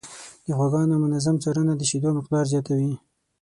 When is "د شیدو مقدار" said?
1.77-2.45